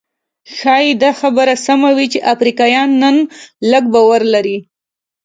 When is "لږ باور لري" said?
3.71-4.57